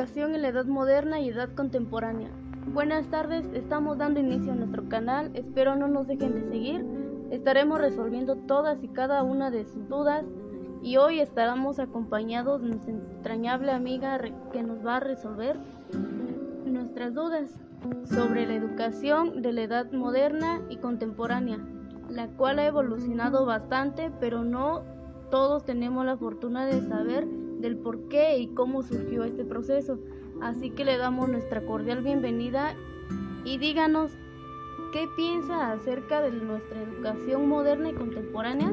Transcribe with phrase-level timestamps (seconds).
[0.00, 2.30] en la edad moderna y edad contemporánea.
[2.72, 6.86] Buenas tardes, estamos dando inicio a nuestro canal, espero no nos dejen de seguir.
[7.30, 10.24] Estaremos resolviendo todas y cada una de sus dudas
[10.80, 14.18] y hoy estaremos acompañados de nuestra entrañable amiga
[14.50, 15.58] que nos va a resolver
[16.64, 17.50] nuestras dudas
[18.06, 21.58] sobre la educación de la edad moderna y contemporánea,
[22.08, 24.82] la cual ha evolucionado bastante, pero no
[25.30, 27.28] todos tenemos la fortuna de saber
[27.60, 29.98] del por qué y cómo surgió este proceso.
[30.40, 32.74] Así que le damos nuestra cordial bienvenida
[33.44, 34.12] y díganos
[34.92, 38.72] qué piensa acerca de nuestra educación moderna y contemporánea.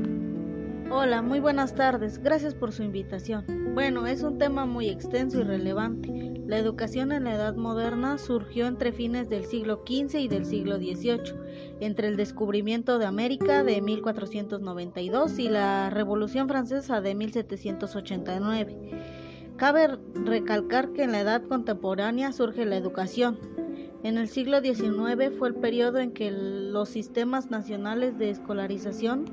[0.89, 2.19] Hola, muy buenas tardes.
[2.23, 3.45] Gracias por su invitación.
[3.73, 6.36] Bueno, es un tema muy extenso y relevante.
[6.47, 10.77] La educación en la edad moderna surgió entre fines del siglo XV y del siglo
[10.77, 11.35] XVIII,
[11.81, 18.77] entre el descubrimiento de América de 1492 y la Revolución Francesa de 1789.
[19.57, 23.37] Cabe recalcar que en la edad contemporánea surge la educación.
[24.03, 29.25] En el siglo XIX fue el periodo en que los sistemas nacionales de escolarización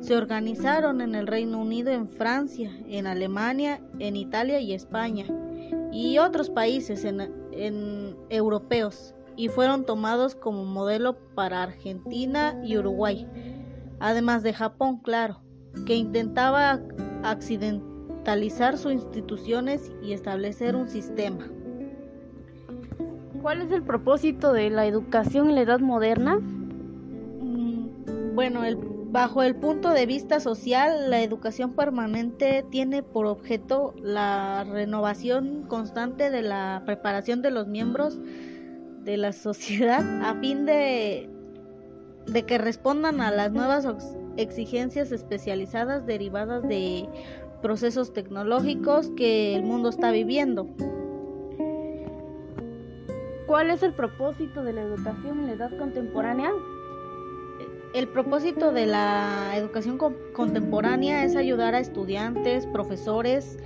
[0.00, 5.26] se organizaron en el Reino Unido, en Francia, en Alemania, en Italia y España
[5.94, 13.28] y otros países en, europeos y fueron tomados como modelo para Argentina y Uruguay,
[14.00, 15.40] además de Japón, claro,
[15.86, 16.80] que intentaba
[17.22, 21.48] accidentalizar sus instituciones y establecer un sistema.
[23.40, 26.40] ¿Cuál es el propósito de la educación en la edad moderna?
[27.40, 28.78] Mm, bueno, el
[29.14, 36.32] Bajo el punto de vista social, la educación permanente tiene por objeto la renovación constante
[36.32, 38.18] de la preparación de los miembros
[39.04, 41.30] de la sociedad a fin de,
[42.26, 43.86] de que respondan a las nuevas
[44.36, 47.08] exigencias especializadas derivadas de
[47.62, 50.66] procesos tecnológicos que el mundo está viviendo.
[53.46, 56.50] ¿Cuál es el propósito de la educación en la edad contemporánea?
[57.94, 59.98] El propósito de la educación
[60.32, 63.56] contemporánea es ayudar a estudiantes, profesores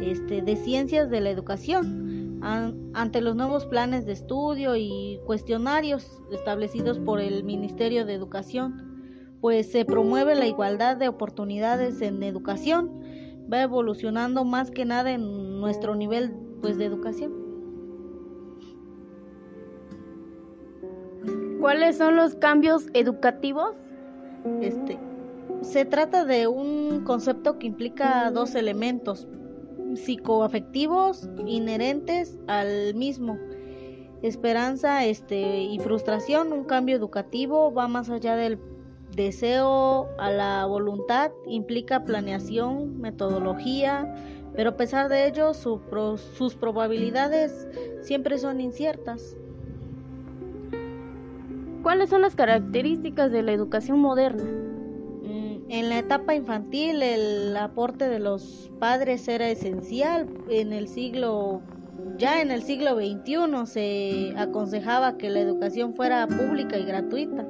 [0.00, 2.40] este, de ciencias de la educación
[2.94, 9.70] ante los nuevos planes de estudio y cuestionarios establecidos por el Ministerio de Educación, pues
[9.72, 13.00] se promueve la igualdad de oportunidades en educación,
[13.52, 17.41] va evolucionando más que nada en nuestro nivel pues, de educación.
[21.62, 23.76] ¿Cuáles son los cambios educativos?
[24.60, 24.98] Este,
[25.60, 29.28] se trata de un concepto que implica dos elementos
[29.94, 33.38] psicoafectivos inherentes al mismo.
[34.22, 38.58] Esperanza este, y frustración, un cambio educativo va más allá del
[39.14, 44.12] deseo a la voluntad, implica planeación, metodología,
[44.56, 47.68] pero a pesar de ello sus probabilidades
[48.00, 49.36] siempre son inciertas.
[51.82, 54.44] ¿Cuáles son las características de la educación moderna?
[54.44, 60.28] Mm, en la etapa infantil el aporte de los padres era esencial.
[60.48, 61.62] En el siglo
[62.18, 67.46] ya en el siglo XXI se aconsejaba que la educación fuera pública y gratuita.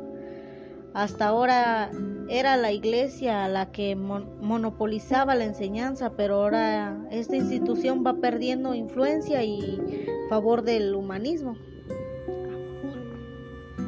[0.94, 1.90] Hasta ahora
[2.28, 9.42] era la iglesia la que monopolizaba la enseñanza, pero ahora esta institución va perdiendo influencia
[9.44, 9.78] y
[10.28, 11.56] favor del humanismo.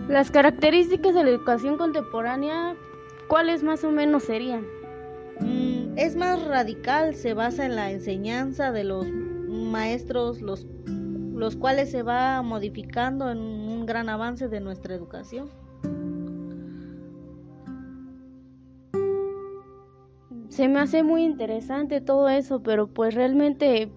[0.08, 2.76] Las características de la educación contemporánea,
[3.26, 4.66] ¿cuáles más o menos serían?
[5.40, 9.06] Mm, es más radical, se basa en la enseñanza de los
[9.48, 15.48] maestros, los, los cuales se va modificando en un gran avance de nuestra educación.
[20.50, 23.90] Se me hace muy interesante todo eso, pero pues realmente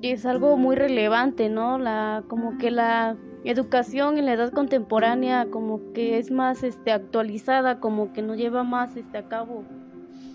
[0.00, 1.76] es algo muy relevante, ¿no?
[1.76, 7.80] La como que la educación en la edad contemporánea como que es más este actualizada,
[7.80, 9.64] como que nos lleva más este a cabo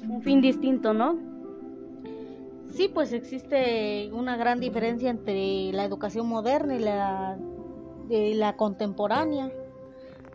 [0.07, 1.17] un fin distinto, ¿no?
[2.69, 7.37] Sí, pues existe una gran diferencia entre la educación moderna y la,
[8.09, 9.51] la contemporánea,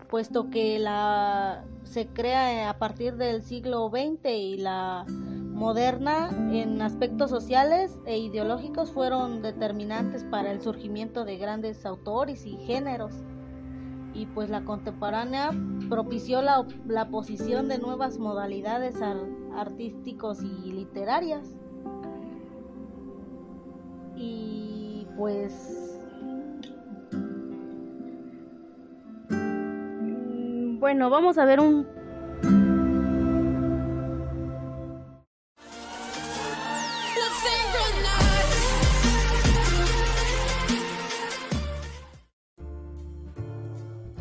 [0.08, 5.04] puesto que la se crea a partir del siglo XX y la
[5.60, 12.56] moderna en aspectos sociales e ideológicos fueron determinantes para el surgimiento de grandes autores y
[12.56, 13.12] géneros.
[14.14, 15.50] Y pues la contemporánea
[15.90, 18.96] propició la, la posición de nuevas modalidades
[19.54, 21.46] artísticos y literarias.
[24.16, 26.00] Y pues...
[30.80, 31.99] Bueno, vamos a ver un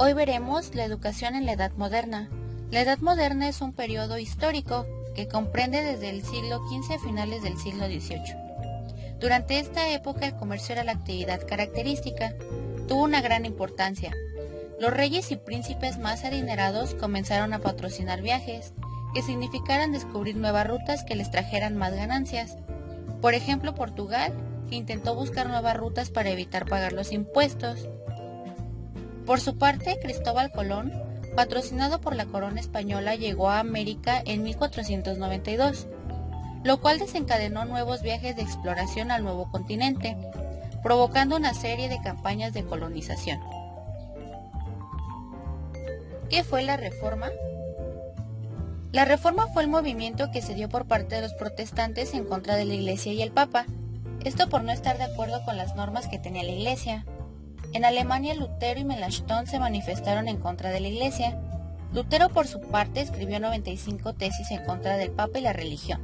[0.10, 2.32] Hoy veremos la educación en la Edad Moderna.
[2.72, 7.44] La Edad Moderna es un periodo histórico que comprende desde el siglo XV a finales
[7.44, 8.36] del siglo XVIII.
[9.20, 12.34] Durante esta época el comercio era la actividad característica,
[12.88, 14.12] tuvo una gran importancia.
[14.80, 18.74] Los reyes y príncipes más adinerados comenzaron a patrocinar viajes
[19.14, 22.58] que significaran descubrir nuevas rutas que les trajeran más ganancias.
[23.22, 24.34] Por ejemplo, Portugal,
[24.72, 27.88] que intentó buscar nuevas rutas para evitar pagar los impuestos.
[29.30, 30.92] Por su parte, Cristóbal Colón,
[31.36, 35.86] patrocinado por la corona española, llegó a América en 1492,
[36.64, 40.18] lo cual desencadenó nuevos viajes de exploración al nuevo continente,
[40.82, 43.40] provocando una serie de campañas de colonización.
[46.32, 47.28] ¿Qué fue la Reforma?
[48.92, 52.56] La Reforma fue el movimiento que se dio por parte de los protestantes en contra
[52.56, 53.68] de la Iglesia y el Papa,
[54.26, 57.06] esto por no estar de acuerdo con las normas que tenía la Iglesia.
[57.72, 61.40] En Alemania Lutero y Melanchthon se manifestaron en contra de la Iglesia.
[61.94, 66.02] Lutero por su parte escribió 95 tesis en contra del Papa y la religión.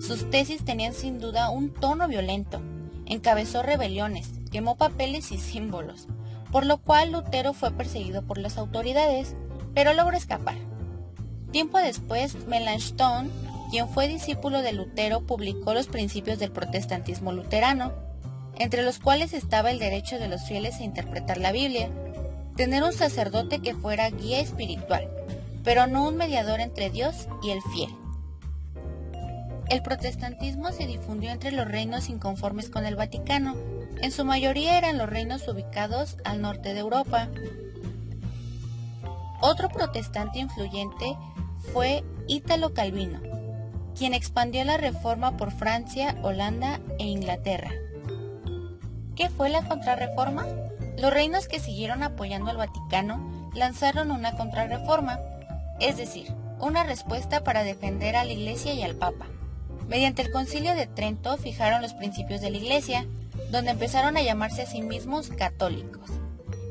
[0.00, 2.62] Sus tesis tenían sin duda un tono violento,
[3.04, 6.06] encabezó rebeliones, quemó papeles y símbolos,
[6.50, 9.34] por lo cual Lutero fue perseguido por las autoridades,
[9.74, 10.56] pero logró escapar.
[11.52, 13.30] Tiempo después, Melanchthon,
[13.70, 17.92] quien fue discípulo de Lutero, publicó los principios del protestantismo luterano,
[18.58, 21.90] entre los cuales estaba el derecho de los fieles a interpretar la Biblia,
[22.56, 25.08] tener un sacerdote que fuera guía espiritual,
[25.62, 27.90] pero no un mediador entre Dios y el fiel.
[29.68, 33.54] El protestantismo se difundió entre los reinos inconformes con el Vaticano,
[34.00, 37.28] en su mayoría eran los reinos ubicados al norte de Europa.
[39.40, 41.16] Otro protestante influyente
[41.72, 43.20] fue Ítalo Calvino,
[43.96, 47.70] quien expandió la reforma por Francia, Holanda e Inglaterra.
[49.18, 50.46] ¿Qué fue la contrarreforma?
[50.96, 55.18] Los reinos que siguieron apoyando al Vaticano lanzaron una contrarreforma,
[55.80, 59.26] es decir, una respuesta para defender a la Iglesia y al Papa.
[59.88, 63.06] Mediante el Concilio de Trento fijaron los principios de la Iglesia,
[63.50, 66.12] donde empezaron a llamarse a sí mismos católicos.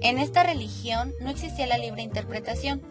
[0.01, 2.81] En esta religión no existía la libre interpretación,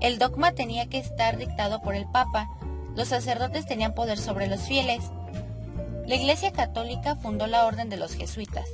[0.00, 2.48] el dogma tenía que estar dictado por el Papa,
[2.96, 5.04] los sacerdotes tenían poder sobre los fieles.
[6.06, 8.68] La Iglesia Católica fundó la Orden de los Jesuitas.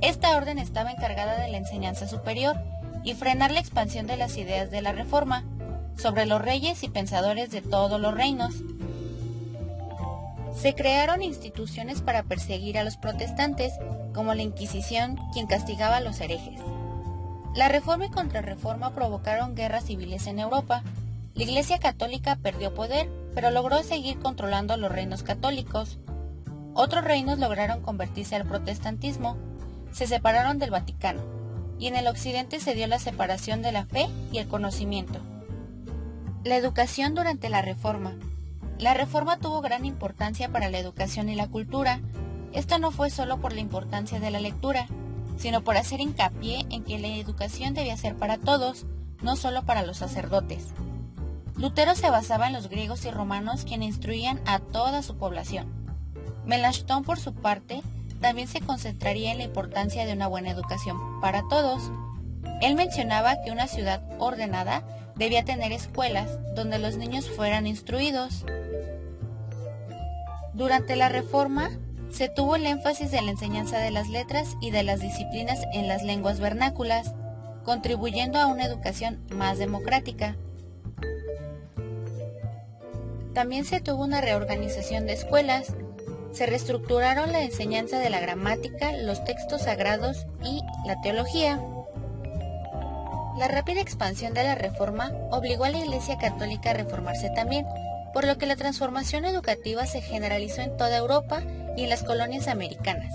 [0.00, 2.56] Esta orden estaba encargada de la enseñanza superior
[3.04, 5.44] y frenar la expansión de las ideas de la Reforma
[5.98, 8.54] sobre los reyes y pensadores de todos los reinos.
[10.56, 13.74] Se crearon instituciones para perseguir a los protestantes,
[14.14, 16.60] como la Inquisición, quien castigaba a los herejes.
[17.54, 20.82] La reforma y contrarreforma provocaron guerras civiles en Europa.
[21.34, 25.98] La Iglesia Católica perdió poder, pero logró seguir controlando los reinos católicos.
[26.78, 29.38] Otros reinos lograron convertirse al protestantismo,
[29.92, 31.22] se separaron del Vaticano,
[31.78, 35.20] y en el occidente se dio la separación de la fe y el conocimiento.
[36.44, 38.12] La educación durante la Reforma.
[38.78, 42.00] La Reforma tuvo gran importancia para la educación y la cultura.
[42.52, 44.86] Esto no fue solo por la importancia de la lectura,
[45.38, 48.84] sino por hacer hincapié en que la educación debía ser para todos,
[49.22, 50.74] no solo para los sacerdotes.
[51.56, 55.85] Lutero se basaba en los griegos y romanos quienes instruían a toda su población.
[56.46, 57.82] Melanchthon, por su parte,
[58.20, 61.90] también se concentraría en la importancia de una buena educación para todos.
[62.62, 64.82] Él mencionaba que una ciudad ordenada
[65.16, 68.44] debía tener escuelas donde los niños fueran instruidos.
[70.54, 71.70] Durante la Reforma,
[72.10, 75.88] se tuvo el énfasis en la enseñanza de las letras y de las disciplinas en
[75.88, 77.12] las lenguas vernáculas,
[77.64, 80.36] contribuyendo a una educación más democrática.
[83.34, 85.74] También se tuvo una reorganización de escuelas,
[86.36, 91.58] se reestructuraron la enseñanza de la gramática, los textos sagrados y la teología.
[93.38, 97.66] La rápida expansión de la reforma obligó a la Iglesia Católica a reformarse también,
[98.12, 101.42] por lo que la transformación educativa se generalizó en toda Europa
[101.74, 103.12] y en las colonias americanas.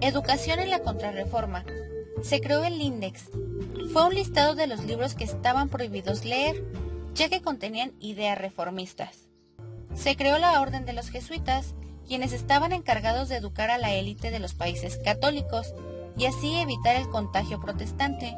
[0.00, 1.64] Educación en la Contrarreforma.
[2.22, 3.24] Se creó el INDEX.
[3.92, 6.62] Fue un listado de los libros que estaban prohibidos leer,
[7.14, 9.25] ya que contenían ideas reformistas.
[9.96, 11.74] Se creó la Orden de los Jesuitas,
[12.06, 15.74] quienes estaban encargados de educar a la élite de los países católicos
[16.16, 18.36] y así evitar el contagio protestante.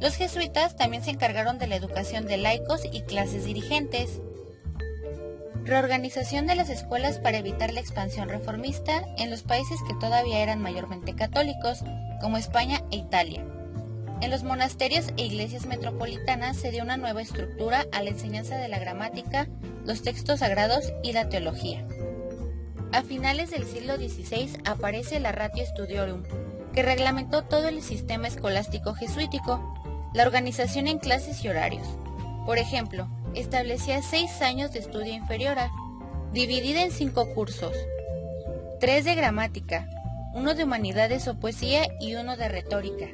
[0.00, 4.22] Los jesuitas también se encargaron de la educación de laicos y clases dirigentes.
[5.64, 10.62] Reorganización de las escuelas para evitar la expansión reformista en los países que todavía eran
[10.62, 11.84] mayormente católicos,
[12.22, 13.44] como España e Italia.
[14.20, 18.68] En los monasterios e iglesias metropolitanas se dio una nueva estructura a la enseñanza de
[18.68, 19.48] la gramática,
[19.86, 21.86] los textos sagrados y la teología.
[22.92, 26.22] A finales del siglo XVI aparece la Ratio Studiorum,
[26.74, 29.74] que reglamentó todo el sistema escolástico jesuítico,
[30.12, 31.86] la organización en clases y horarios.
[32.44, 35.56] Por ejemplo, establecía seis años de estudio inferior
[36.32, 37.74] dividida en cinco cursos,
[38.80, 39.88] tres de gramática,
[40.34, 43.08] uno de humanidades o poesía y uno de retórica,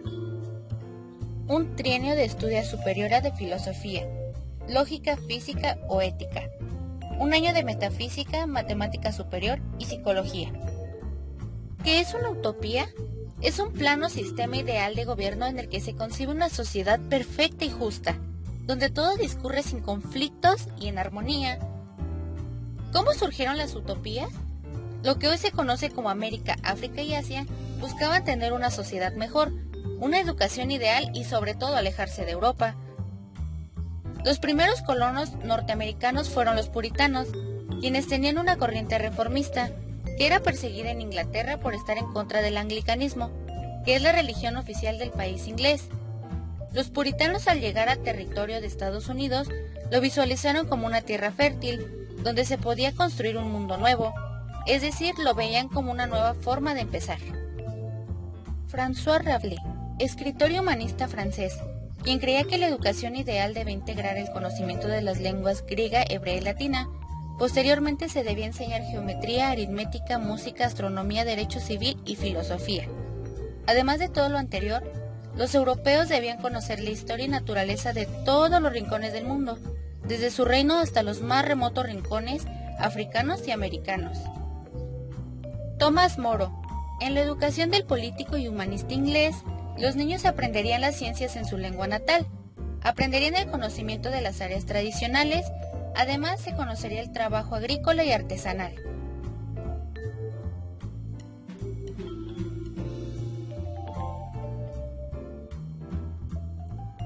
[1.49, 4.07] un trienio de estudio superior de filosofía,
[4.69, 6.51] lógica, física o ética,
[7.21, 10.53] un año de metafísica, matemática superior y psicología.
[11.85, 12.89] ¿Qué es una utopía?
[13.43, 17.65] Es un plano sistema ideal de gobierno en el que se concibe una sociedad perfecta
[17.65, 18.19] y justa,
[18.65, 21.61] donde todo discurre sin conflictos y en armonía.
[22.93, 24.31] ¿Cómo surgieron las utopías?
[25.05, 27.47] Lo que hoy se conoce como América, África y Asia
[27.81, 29.53] buscaban tener una sociedad mejor,
[29.99, 32.77] una educación ideal y sobre todo alejarse de Europa.
[34.25, 37.29] Los primeros colonos norteamericanos fueron los puritanos,
[37.81, 39.71] quienes tenían una corriente reformista,
[40.19, 43.31] que era perseguida en Inglaterra por estar en contra del anglicanismo,
[43.85, 45.89] que es la religión oficial del país inglés.
[46.73, 49.49] Los puritanos al llegar al territorio de Estados Unidos
[49.91, 51.87] lo visualizaron como una tierra fértil,
[52.23, 54.13] donde se podía construir un mundo nuevo,
[54.67, 57.19] es decir, lo veían como una nueva forma de empezar.
[58.69, 59.61] François Rabelais,
[59.99, 61.59] escritor y humanista francés,
[62.03, 66.37] quien creía que la educación ideal debe integrar el conocimiento de las lenguas griega, hebrea
[66.37, 66.89] y latina,
[67.39, 72.89] posteriormente se debía enseñar geometría, aritmética, música, astronomía, derecho civil y filosofía.
[73.67, 74.83] Además de todo lo anterior,
[75.37, 79.59] los europeos debían conocer la historia y naturaleza de todos los rincones del mundo,
[80.07, 82.47] desde su reino hasta los más remotos rincones
[82.79, 84.19] africanos y americanos.
[85.79, 86.63] Tomás Moro.
[87.01, 89.37] En la educación del político y humanista inglés,
[89.79, 92.27] los niños aprenderían las ciencias en su lengua natal,
[92.83, 95.47] aprenderían el conocimiento de las áreas tradicionales,
[95.95, 98.75] además se conocería el trabajo agrícola y artesanal.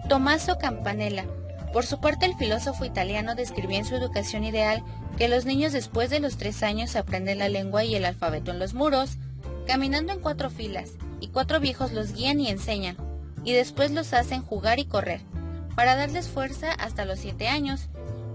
[0.09, 1.25] Tommaso Campanella.
[1.73, 4.83] Por su parte, el filósofo italiano describió en su educación ideal
[5.17, 8.59] que los niños después de los tres años aprenden la lengua y el alfabeto en
[8.59, 9.19] los muros,
[9.69, 12.97] caminando en cuatro filas, y cuatro viejos los guían y enseñan,
[13.45, 15.21] y después los hacen jugar y correr,
[15.77, 17.89] para darles fuerza hasta los siete años,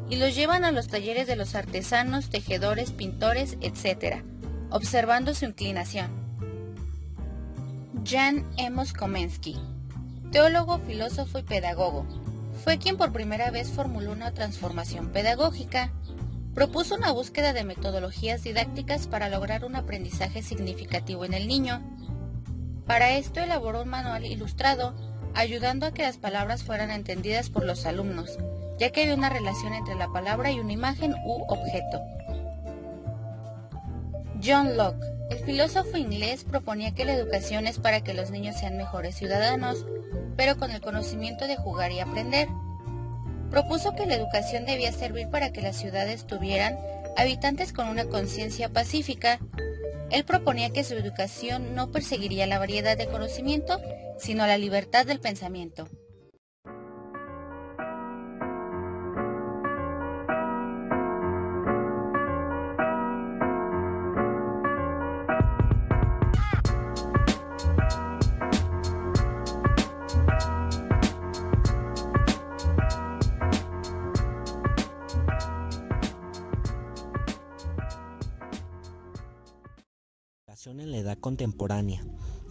[0.09, 4.23] y los llevan a los talleres de los artesanos, tejedores, pintores, etc.,
[4.69, 6.09] observando su inclinación.
[8.05, 9.57] Jan Emos Komensky,
[10.31, 12.05] teólogo, filósofo y pedagogo,
[12.63, 15.91] fue quien por primera vez formuló una transformación pedagógica
[16.55, 21.81] propuso una búsqueda de metodologías didácticas para lograr un aprendizaje significativo en el niño.
[22.85, 24.93] Para esto elaboró un manual ilustrado,
[25.33, 28.37] ayudando a que las palabras fueran entendidas por los alumnos,
[28.77, 32.01] ya que había una relación entre la palabra y una imagen u objeto.
[34.43, 38.77] John Locke, el filósofo inglés, proponía que la educación es para que los niños sean
[38.77, 39.85] mejores ciudadanos,
[40.37, 42.47] pero con el conocimiento de jugar y aprender
[43.49, 46.77] propuso que la educación debía servir para que las ciudades tuvieran
[47.15, 49.39] habitantes con una conciencia pacífica.
[50.11, 53.79] Él proponía que su educación no perseguiría la variedad de conocimiento,
[54.17, 55.87] sino la libertad del pensamiento.
[80.67, 82.03] En la edad contemporánea.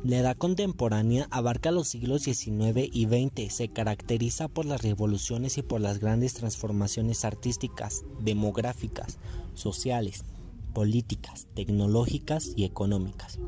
[0.04, 5.62] La edad contemporánea abarca los siglos XIX y XX, se caracteriza por las revoluciones y
[5.62, 9.18] por las grandes transformaciones artísticas, demográficas,
[9.54, 10.25] sociales,
[10.73, 13.40] políticas, tecnológicas y económicas.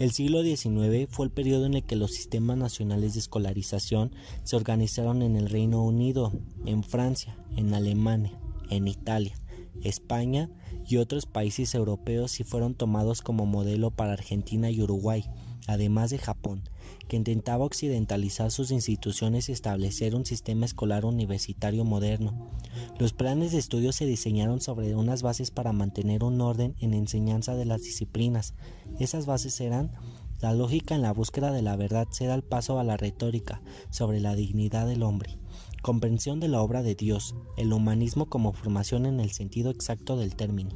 [0.00, 4.12] El siglo XIX fue el periodo en el que los sistemas nacionales de escolarización
[4.42, 6.32] se organizaron en el Reino Unido,
[6.66, 8.40] en Francia, en Alemania,
[8.70, 9.34] en Italia,
[9.82, 10.50] España
[10.90, 15.24] y otros países europeos y fueron tomados como modelo para Argentina y Uruguay,
[15.68, 16.62] además de Japón,
[17.08, 22.50] que intentaba occidentalizar sus instituciones y establecer un sistema escolar universitario moderno.
[22.98, 27.54] Los planes de estudio se diseñaron sobre unas bases para mantener un orden en enseñanza
[27.54, 28.54] de las disciplinas.
[28.98, 29.92] Esas bases eran
[30.40, 33.60] la lógica en la búsqueda de la verdad se da el paso a la retórica
[33.90, 35.38] sobre la dignidad del hombre,
[35.82, 40.36] comprensión de la obra de Dios, el humanismo como formación en el sentido exacto del
[40.36, 40.70] término.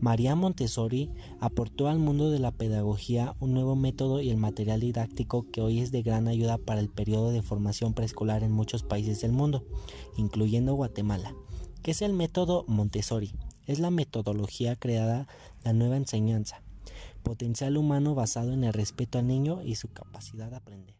[0.00, 1.10] María Montessori
[1.40, 5.80] aportó al mundo de la pedagogía un nuevo método y el material didáctico que hoy
[5.80, 9.64] es de gran ayuda para el periodo de formación preescolar en muchos países del mundo,
[10.16, 11.34] incluyendo Guatemala.
[11.82, 13.32] ¿Qué es el método Montessori?
[13.66, 15.26] Es la metodología creada
[15.64, 16.62] la nueva enseñanza
[17.24, 20.94] potencial humano basado en el respeto al niño y su capacidad de aprender.